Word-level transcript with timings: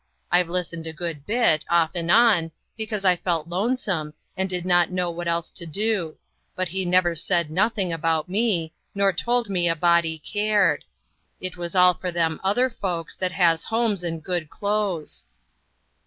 I've 0.31 0.49
listened 0.49 0.87
a 0.87 0.93
good 0.93 1.27
bit, 1.27 1.63
off 1.69 1.91
and 1.93 2.09
on, 2.09 2.49
because 2.75 3.05
I 3.05 3.15
felt 3.15 3.47
lonesome, 3.47 4.15
and 4.35 4.49
did 4.49 4.65
not 4.65 4.89
know 4.89 5.11
what 5.11 5.27
else 5.27 5.51
to 5.51 5.67
do; 5.67 6.17
but 6.55 6.69
he 6.69 6.85
never 6.85 7.13
said 7.13 7.51
nothing 7.51 7.93
about 7.93 8.27
me, 8.27 8.73
nor 8.95 9.13
told 9.13 9.47
me 9.47 9.69
a 9.69 9.75
body 9.75 10.17
cared. 10.17 10.85
It 11.39 11.55
was 11.55 11.75
all 11.75 11.93
for 11.93 12.09
them 12.11 12.41
other 12.43 12.67
folks, 12.67 13.13
that 13.17 13.33
has 13.33 13.65
homes 13.65 14.03
and 14.03 14.23
good 14.23 14.49
clothes." 14.49 15.23